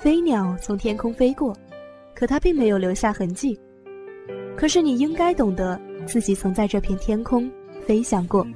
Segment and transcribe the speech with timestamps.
[0.00, 1.54] 飞鸟从天空飞过，
[2.14, 3.60] 可它并没有留下痕迹。
[4.56, 7.50] 可是你应该懂得，自己曾在这片天空
[7.86, 8.46] 飞翔过。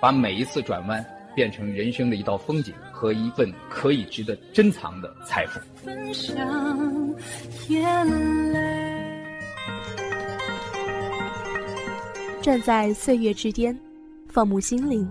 [0.00, 1.04] 把每一次转弯
[1.34, 5.58] 变成人生的一道风景和一份可以值得珍藏的财富。
[12.40, 13.76] 站在岁月之巅，
[14.32, 15.06] 放牧心灵，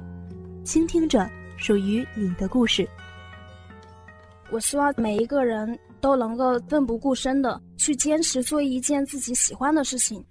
[0.63, 2.89] 倾听着属于你的故事。
[4.49, 10.25] 我希望每一个人都能够奋不顾身的去坚持做一件自己喜欢的事情。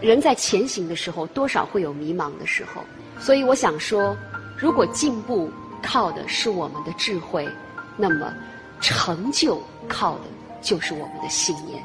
[0.00, 2.82] 人在前行的时候，多少会有迷茫的时候，
[3.20, 4.16] 所以我想说，
[4.58, 5.48] 如果进步
[5.80, 7.48] 靠的是我们的智慧，
[7.96, 8.34] 那么
[8.80, 10.24] 成就靠的
[10.60, 11.80] 就是我们的信念。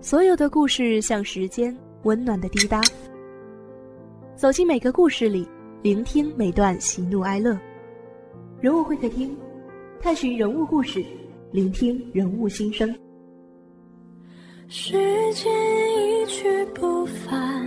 [0.00, 2.82] 所有的故事像时间温暖的滴答，
[4.36, 5.48] 走进每个故事里，
[5.80, 7.58] 聆听每段喜怒哀乐。
[8.60, 9.34] 人物会客厅，
[10.00, 11.02] 探寻人物故事，
[11.50, 12.94] 聆听人物心声。
[14.68, 14.92] 时
[15.32, 15.50] 间
[16.22, 17.66] 一去不返，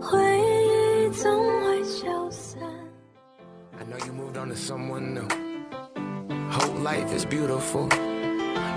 [0.00, 1.69] 回忆总会
[3.90, 5.26] know you moved on to someone new.
[6.50, 7.88] Whole life is beautiful.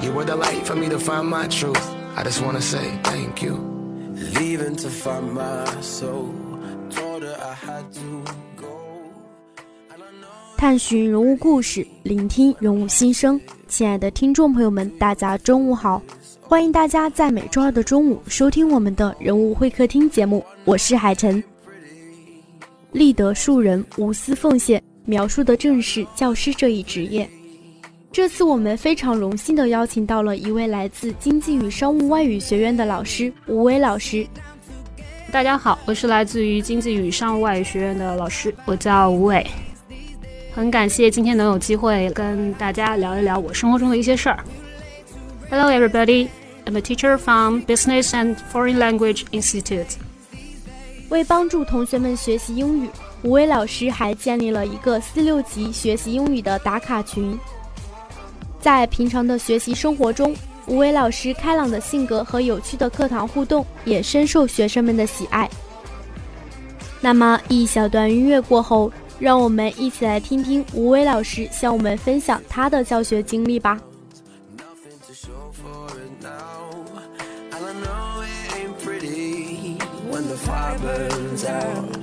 [0.02, 1.80] You were the light for me to find my truth.
[2.16, 3.60] I just wanna say thank you.
[4.40, 6.30] Leaving to find my soul.
[6.90, 8.24] Told her I had to
[8.58, 8.68] go.
[10.58, 13.40] 探寻人物故事，聆听人物心声。
[13.68, 16.02] 亲爱的听众朋友们，大家中午好！
[16.42, 21.44] 欢迎大家在每周二的中午收听我们的人物会客厅节目，我是海晨。
[22.92, 27.30] 立德树人，无私奉献，描述的正是教师这一职业。
[28.12, 34.26] 这次我们非常荣幸地邀请到了一位来自经济与商务外语学院的老师吴伟老师。
[35.32, 39.46] 大家好，我是来自于经济与商务外语学院的老师，我叫吴伟。
[40.54, 44.44] 很感谢今天能有机会跟大家聊一聊我生活中的一些事儿。
[45.50, 46.28] Hello, everybody.
[46.66, 49.96] I'm a teacher from Business and Foreign Language Institute.
[51.10, 52.90] 为帮助同学们学习英语，
[53.24, 57.40] 吴伟老师还建立了一个四六级学习英语的打卡群。
[58.60, 60.36] 在平常的学习生活中，
[60.68, 65.50] 吴伟老师开朗的性格和有趣的课堂互动也深受学生们的喜爱。
[67.00, 73.80] 那么，一小段音乐过后，让我们一起来听听吴伟老师向我们分享他的教学经历吧。
[80.12, 82.03] When the fire burns out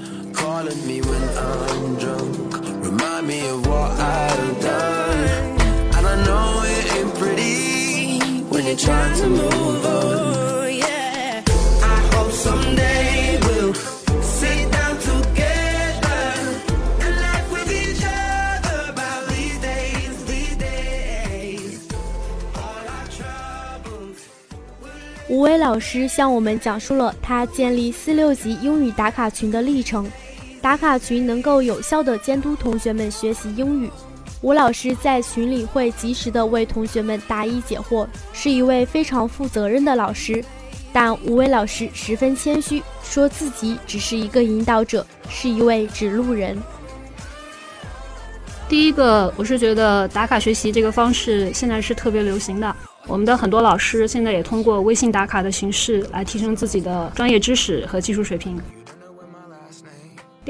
[25.29, 30.11] 吴伟老师向我们讲述了他建立四六级英语打卡群的历程。
[30.61, 33.91] 打卡群能够有效地监督同学们学习英语。
[34.43, 40.45] 吴老师在群里会及时的为同学们答疑解惑，是一位非常负责任的老师。
[40.93, 46.59] 但吴伟老师十分谦虚，说自己只是一个引导者，是一位指路人。
[48.69, 52.77] 第一个，我是觉得打卡学习这个方式现在是特别流行的，
[53.07, 58.61] 我们的很多老师现在也通过微信打卡的形式来提升自己的专业知识和技术水平。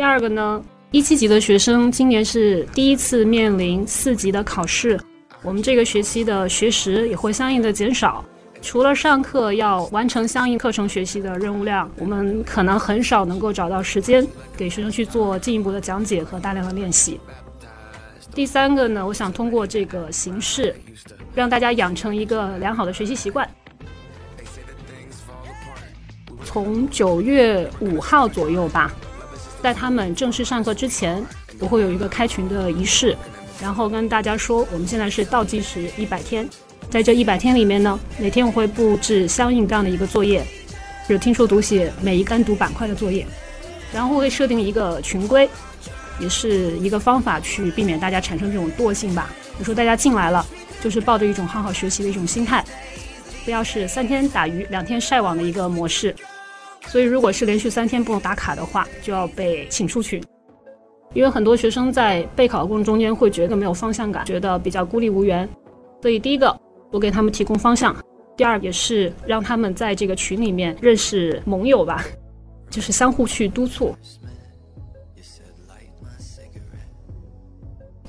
[0.01, 0.65] 第二个呢？
[0.93, 4.99] 一七级的学生今年是第一次面临四级的考试，
[5.43, 8.25] 我们这个学期的学时也会相应的减少。
[8.63, 17.21] 除了上课要完成相应课程学习的任务量，我们可能很少能够找到时间给学生去做进一步的讲解和大量的练习。
[18.35, 20.75] 第三个呢，我想通过这个形式，
[21.35, 23.47] 让大家养成一个良好的学习习惯。
[26.43, 28.91] 从九月五号左右吧。
[29.63, 31.23] 在他们正式上课之前，
[31.59, 33.17] 我会有一个开群的仪式，
[33.61, 36.49] 然后跟大家说，我们现在是倒计时一百天，
[36.89, 40.43] 在这一百天里面呢，每天我会布置相应这样的一个作业，
[41.07, 43.27] 就是听说读写每一单独板块的作业，
[43.93, 45.49] 然后会设定一个群规，
[46.19, 49.31] 也是一个方法去避免大家产生这种惰性吧。
[49.53, 50.45] 比如说大家进来了，
[50.83, 52.65] 就是抱着一种好好学习的一种心态，
[53.45, 56.17] 不要是三天打鱼两天晒网的一个模式。
[56.87, 60.21] 所以，如果是连续三天不用打卡的话，就要被请出去。
[61.13, 65.49] 因为很多学生在备考的过程中间会觉得没有方向感，觉得比较孤立无援。
[66.01, 66.57] 所以第一个，
[66.91, 67.93] 我给他们提供方向；
[68.37, 72.05] 第二，也是让他们在这个群里面认识盟友吧，
[72.71, 73.95] 就是相互去督促。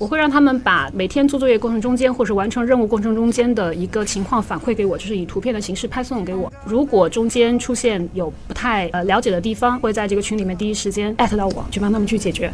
[0.02, 6.52] 我会让他们把每天做作业过程中间，或是完成任务过程中间的一个情况反馈给我，就是以图片的形式派送给我。
[6.66, 12.52] 如果中间出现有不太呃了解的地方，会在这个群里面第一时间艾特到我，去帮他们去解决。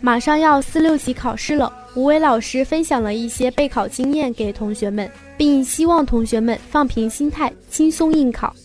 [0.00, 8.56] 马上要四六级考试了，吴伟老师分享了一些备考经验给同学们，并希望同学们放平心态，轻松应考。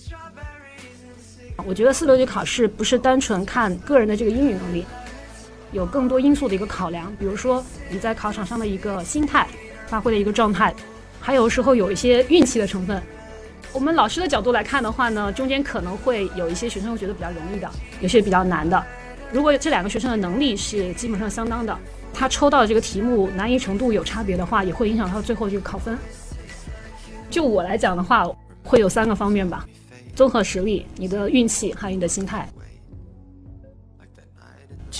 [1.68, 4.86] 我觉得四六级考试不是单纯看个人的这个英语能力。
[5.72, 9.48] 有更多因素的一个考量，比如说你在考场上的一个心态、
[9.88, 10.74] 发挥的一个状态，
[11.20, 13.02] 还有时候有一些运气的成分。
[13.72, 17.70] 我们老师的角度来看的话呢，中间可能会有一些学生会觉得比较容易的，
[18.02, 18.84] 有些比较难的。
[19.32, 21.78] 如果这两个学生的能力是基本上相当的，
[22.12, 25.96] 他抽到的这个题目难易程度有差别的话，也会影响到最后这个考分。
[27.30, 28.28] 就我来讲的话，
[28.64, 29.68] 会有三个方面吧：
[30.16, 32.50] 综合实力、你的运气还有你的心态。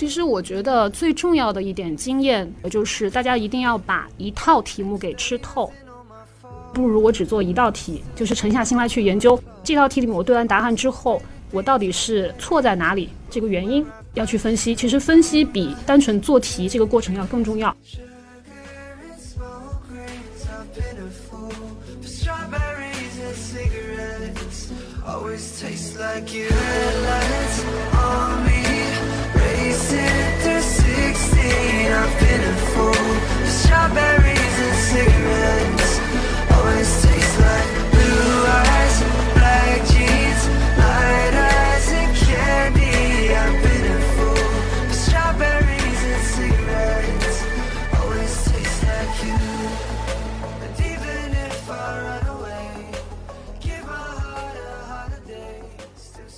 [0.00, 5.70] 其实我觉得最重要的一点经验，就是大家一定要把一套题目给吃透。
[6.72, 11.20] 不如我只做一道题，就是沉下心来去研究这道题里面，我对完答案之后，
[11.50, 13.10] 我到底是错在哪里？
[13.28, 14.74] 这个原因要去分析。
[14.74, 17.76] 其实分析比单纯做题这个过程要更重要。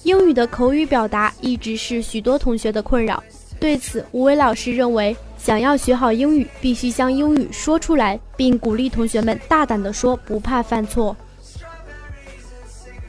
[0.05, 3.23] 英语的口语表达一直是许多同学的困扰。
[3.59, 11.17] 对此，吴伟老师认为，想要学好英语，必须将英语说出来，并鼓励同学们大胆地说，不怕犯错。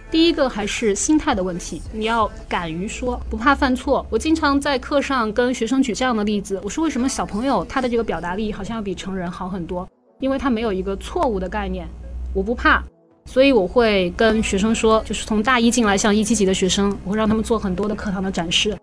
[0.10, 4.04] 第一个还是心态的问题，你要敢于说，不怕犯错。
[4.10, 9.88] 我经常在课上跟学生举这样的例子，我说为什么小朋友他的这个表达力好像要比成人好很多？
[10.20, 11.88] 因为他没有一个错误的概念，
[12.34, 12.84] 我不怕。
[13.26, 18.76] 所以我会跟学生说，就是从大一进来像一七级的学生，我会让他们做很多的课堂的展示。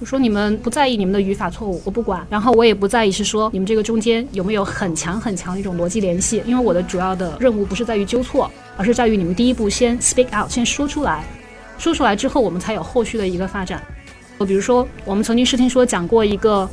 [0.00, 2.26] 我说你们不在意你们的语法错误，我不管。
[2.28, 11.24] 然后我也不在意是说你们这个中间有没有很强很强的一种逻辑联系，因为我的主要的任务不是在于纠错，而是在于你们第一步先 speak out，先说出来。
[11.78, 13.80] 说出来之后，我们才有后续的一个发展。
[14.36, 16.68] 我比如说，我们曾经视听说讲过一个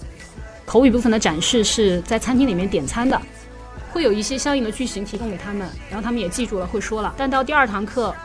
[0.65, 3.21] 口语部分的展示，是在餐厅里面点餐的。
[3.91, 7.13] 会有一些相应的句型提供给他们，然后他们也记住了，会说了。
[7.17, 8.15] 但到第二堂课，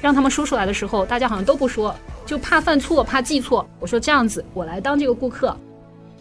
[0.00, 3.68] 让他们说出来的时候，大家好像都不说，就怕犯错，怕记错。
[3.80, 5.56] 我说这样子，我来当这个顾客，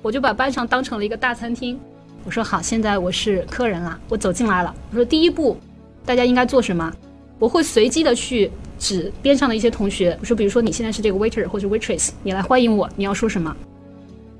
[0.01, 1.79] 我就把班上当成了一个大餐厅。
[2.23, 4.75] 我说好，现在我是客人了，我走进来了。
[4.91, 5.57] 我说第一步，
[6.05, 6.91] 大家应该做什么？
[7.39, 13.55] 我会随机的去指边上的一些同学，我说比如说你现在是这个 waiter 或者 waitress，你来欢迎我，你要说什么？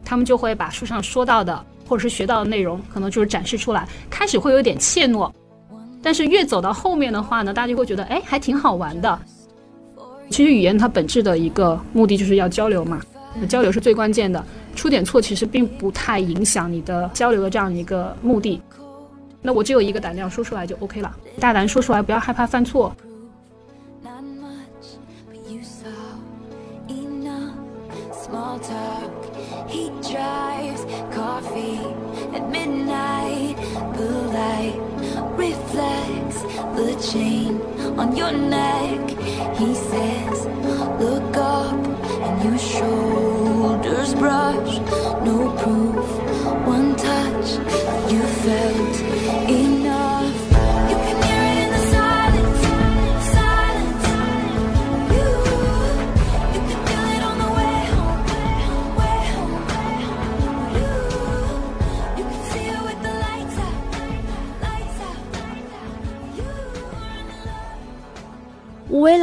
[0.04, 1.66] 他们就会把书上说到的。
[1.90, 3.88] 或者是学到的内容，可能就是展示出来。
[4.10, 5.32] 开始会有点怯懦，
[6.02, 9.20] 但是越走到后面的话呢，大家就会觉得，哎，还挺好玩的。
[10.30, 13.02] 其实语言它本质的一个目的就是要交流嘛，
[13.48, 14.44] 交流是最关键的。
[14.76, 18.62] 出点错其实并不太影响你的交流的这样一个目的。
[19.42, 21.16] 那我只有一个胆量，说出来就 OK 了。
[21.40, 22.96] 大胆说出来，不要害怕犯错。
[35.38, 36.42] Reflects
[36.76, 37.62] the chain
[38.00, 39.10] on your neck.
[39.58, 40.46] He says,
[41.00, 41.74] Look up,
[42.26, 44.80] and your shoulders brush.
[45.24, 46.08] No proof,
[46.66, 47.50] one touch,
[48.12, 49.77] you felt.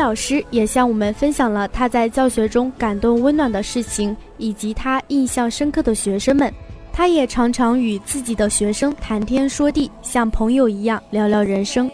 [0.05, 6.53] 老师也向我们分享了他在教学中感动温暖的事情，以及他印象深刻的学生们。
[6.93, 11.91] 他也常常与自己的学生谈天说地，像朋友一样聊聊人生。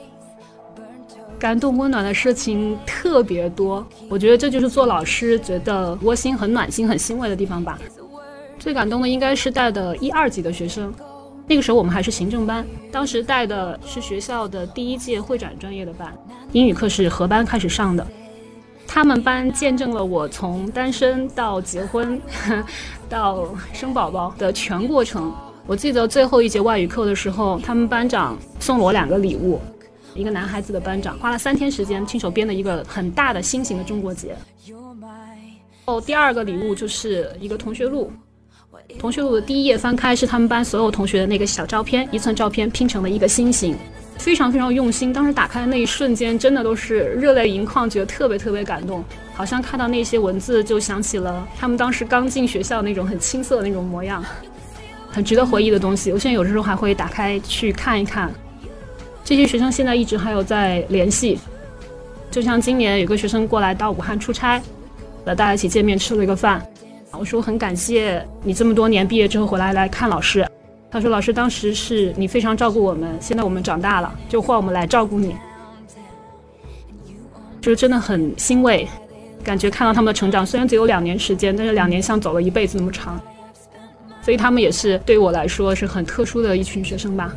[1.38, 7.78] 感动温暖的事情特别多，我觉得这就是做老师觉得窝心、很暖心、很欣慰的地方吧。
[8.58, 10.92] 最感动的应该是带的一二级的学生，
[11.50, 16.16] 那个时候我们还是行政班，当时带的是学校的第一届会展专业的班，
[16.52, 18.06] 英语课是合班开始上的。
[18.86, 22.22] 他们班见证了我从单身到结婚，
[23.10, 25.34] 到生宝宝的全过程。
[25.66, 29.60] 我记得最后一节外语课的时候，他们班长送了我两个礼物，
[30.14, 34.36] 一个男孩子的班长花了三天时间亲手编了一个很大的心形的中国结。
[35.86, 38.12] 哦，第二个礼物就是一个同学录，
[38.98, 43.76] 同学录的第一页翻开是他们班所有同学的那个小照片，一寸照片拼成了一个心形。
[44.18, 54.22] 非常非常用心，当时打开的那一瞬间，真的都是热泪盈眶，觉得特别特别感动，好像看到那些文字，就想起了他们当时刚进学校那种很青涩的那种模样，
[55.10, 56.12] 很值得回忆的东西。
[56.12, 58.30] 我现在有的时候还会打开去看一看。
[59.24, 61.38] 这些学生现在一直还有在联系，
[62.30, 64.60] 就像今年有个学生过来到武汉出差，
[65.24, 66.62] 和，大家一起见面吃了一个饭，
[67.12, 70.46] 我说很感谢你这么多年毕业之后回来来看老师。
[70.90, 75.36] 他说：“老师，当时是你非常照顾我们，现在我们长大了，就换我们来照顾你。”
[77.62, 78.88] 就是真的很欣慰，
[79.44, 83.20] 感觉看到他们的成长，虽然只有两年时间，但是两年像走了一辈子那么长。
[84.20, 87.36] 所以他们也是对我来说是很特殊的一群学生吧。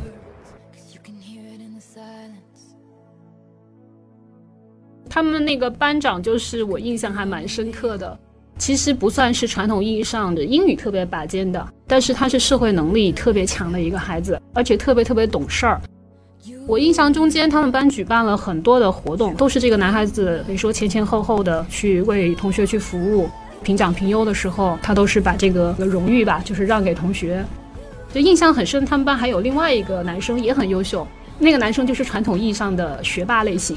[5.08, 8.18] 他们那个班长就是我印象还蛮深刻的。
[8.56, 15.80] 其实不算是传统意义上的英语特别拔尖的，但是他是社会能力特别强的一个孩子，而且特别特别懂事儿。
[16.66, 23.28] 我印象中间，他们班举办了很多的活动，都是这个男孩子，你说前前后后的去为同学去服务，
[23.62, 27.44] 评奖评优的时候，他都是把这个荣誉吧，就是让给同学。
[28.12, 31.06] 就印象很深，他们班还有另外一个男生也很优秀，
[31.38, 33.76] 那个男生就是传统意义上的学霸类型，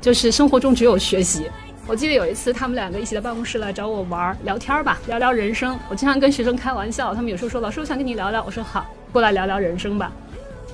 [0.00, 1.44] 就是生活中只有学习。
[1.88, 5.74] 我记得有一次，他们两个一起在办公室来找我玩聊天吧，聊聊人生。
[5.88, 10.12] 我经常跟学生开玩笑，他们有时候说：“老师，我想跟你聊聊。”我说：“好，过来聊聊人生吧。”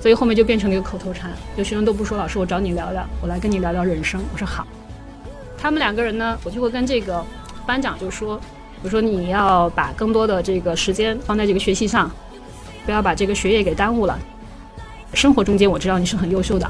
[0.01, 1.31] 所以后面就变成了一个口头禅。
[1.55, 4.67] 有学生都不说：“老师，我找你聊聊，我来跟你聊聊人生。”我说：“好。”
[5.57, 7.23] 他们两个人呢，我就会跟这个
[7.65, 8.37] 班长就说
[8.83, 12.11] ：“我说你要把更多的这个时间放在这个学习上，
[12.85, 14.19] 不要把这个学业给耽误了。
[15.13, 16.69] 生活中间，我知道你是很优秀的。”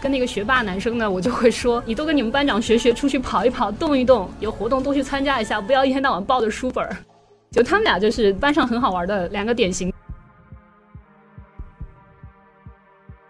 [0.00, 6.96] 跟那个学霸男生呢，我就会说， 你多跟你们班长学学，出去跑一跑，动一动，有活动多去参加一下，不要一天到晚抱着书本儿。
[7.52, 9.92] 就他们俩就是班上很好玩的两个典型。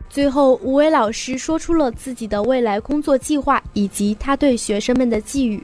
[0.09, 5.63] 最后，吴伟老师说出了自己的未来工作计划以及他对学生们的寄语：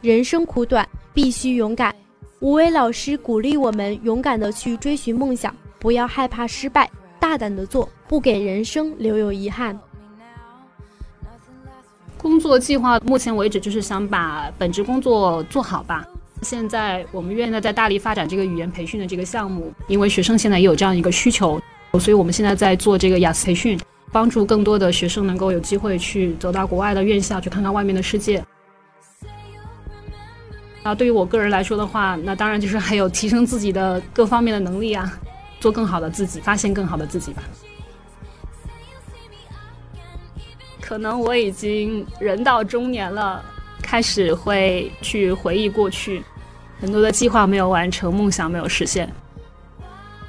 [0.00, 1.94] 人生苦短，必须勇敢。
[2.40, 9.78] 吴伟老师鼓励我们勇敢的去追寻梦想，不要害怕失败，大胆的做，不给人生留有遗憾。
[12.46, 16.06] 做计划目前为止就是想把本职工作做好吧。
[16.42, 21.60] 现在我们院呢在大力发展这个语言培训的这个项目，因为学生现在也有这样一个需求，
[21.98, 23.78] 所以我们现在在做这个雅思培训，
[24.12, 28.44] 帮助更多的学生能够有机会去走到国外的院校去看看外面的世界。
[30.82, 35.18] 啊，对于我个人来说的话，那当然就是还有提升自己的各方面的能力啊，
[35.58, 37.42] 做更好的自己，发现更好的自己吧。
[40.86, 43.44] 可能我已经人到中年了，
[43.82, 46.22] 开始会去回忆过去，
[46.80, 49.12] 很多的计划没有完成，梦想没有实现。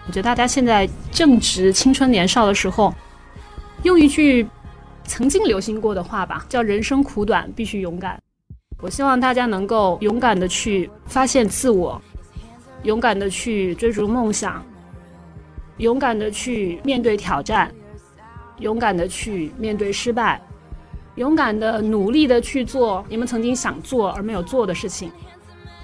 [0.08, 2.92] 我觉得大家现在正值青春年少的时候，
[3.84, 4.48] 用一句
[5.04, 8.20] 曾经流行过的话吧，叫“人生苦短，必须勇敢”。
[8.82, 12.02] 我希望大家能够勇敢的去发现自我，
[12.82, 14.66] 勇敢的去追逐梦想，
[15.78, 17.72] 勇敢的去面对挑战，
[18.58, 20.42] 勇敢的去面对失败。
[21.18, 25.12] 勇敢的、努力的去做你们曾经想做而没有做的事情。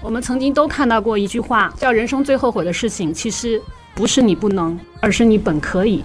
[0.00, 3.60] 我们曾经都看到过一句话，叫“人生最后悔的事情，其实
[3.94, 6.02] 不是你不能，而是你本可以”。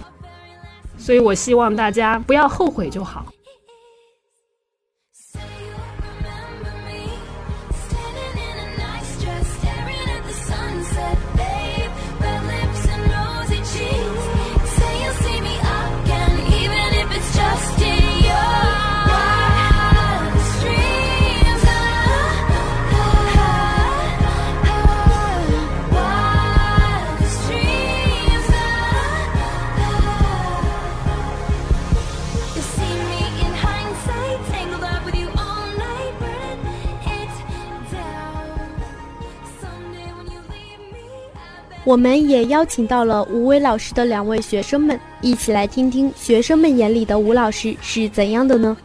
[0.98, 3.24] 所以我希望大家不要后悔就好。
[41.90, 48.76] 我们也邀请到了吴伟老师的两位学生们，一起来听听学生们眼里的吴老师是怎样的呢？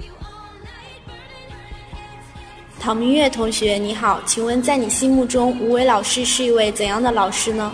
[2.80, 7.72] 唐明月同学，你好，请问在你心目中，吴伟老师是一位怎样的老师呢？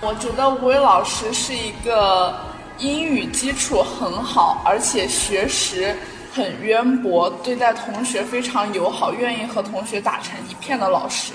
[0.00, 2.34] 我觉得吴伟老师是一个
[2.78, 5.94] 英语基础很好，而且学识
[6.32, 11.34] 很渊博，对待同学非常友好，愿意和同学打成一片的老师。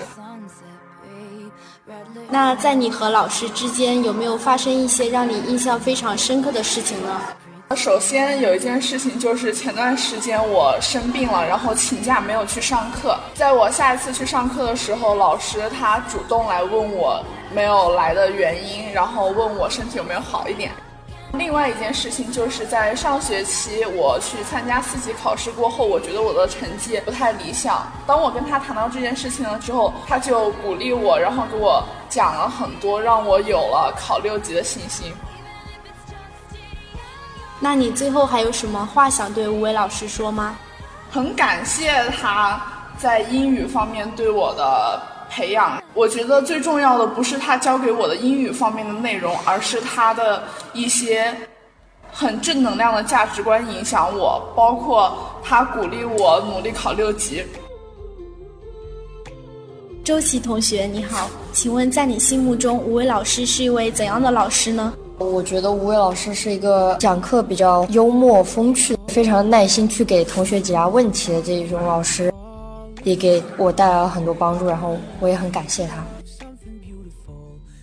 [2.34, 7.22] 那在你和老师之间有没有发生一些让你印象非常深刻的事情呢？
[7.76, 13.18] 首先有一件事情就是前段时间我生病了，然后请假没有去上课。
[13.34, 17.22] 在我下一次去上课的时候，老师他主动来问我
[17.54, 20.72] 没有来的原因，然后问我身体有没有好一点。
[21.38, 27.92] 另外一件事情就是在上学期我去参加四级考试过后，我觉得我的成绩不太理想。
[28.06, 35.14] 当我跟他谈到这件事情了之后，他就鼓励我，然后给我讲了很多，让我有了考六级的信心。
[37.60, 40.58] 那你最后还有什么话想对吴伟老师说吗？
[41.10, 42.62] 很感谢他
[42.98, 45.11] 在英语方面对我的。
[45.32, 51.34] 培养，我觉得最重要的不是他教给我的英语方面的内容，而是他的一些
[52.12, 57.42] 很正能量的价值观影响我，包括他鼓励我努力考六级。
[60.04, 64.94] 周琦同学你好，请问在你心目中，吴伟老师是一位怎样的老师呢？
[65.18, 72.31] 我觉得吴伟老师是一个讲课比较幽默风趣，非常耐心去给同学解答问题的这一种老师。
[73.04, 76.04] 也给我带来了很多帮助，然后我也很感谢他。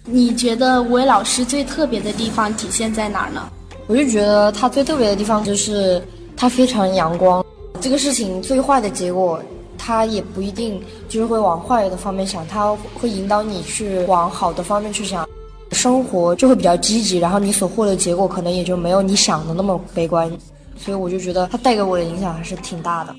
[0.04, 3.48] 你觉得吴伟老师最特别的地方体现在哪儿呢？
[3.86, 6.02] 我就觉得他最特别的地方就是
[6.36, 7.44] 他非常阳光。
[7.80, 9.40] 这个事情最坏的结果，
[9.76, 15.28] 他也不一定就是会往坏的方面想，他会引导你去往好的方面去想，
[15.72, 20.30] 生活就会比较积极，然后你所获得结果可能也就没有你想的那么悲观。
[20.78, 23.14] 所以我就觉得他带给我的影响还是挺大的。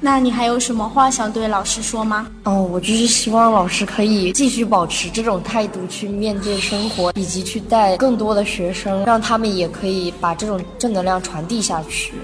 [0.00, 2.26] 那你还有什么话想对老师说吗？
[2.44, 12.14] 哦，我就是希望老师可以继续保持这种态度去面对生活，以及去带更多的学生，让他们也可以把这种正能量传递下去。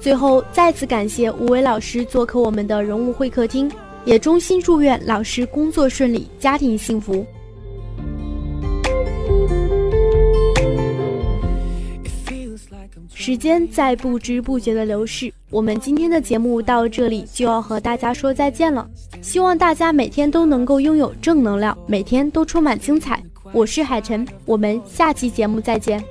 [0.00, 3.70] 最后，再次感谢吴伟老师做客我们的人物会客厅，
[4.04, 7.26] 也衷心祝愿老师工作顺利，家庭幸福。
[13.24, 18.86] 时间在不知不觉的流逝，我们今天的节目到这里就要和大家说再见了。
[19.22, 23.22] 希望大家每天都能够拥有正能量，每天都充满精彩。
[23.50, 26.04] 我是海晨，我们下期节目再见。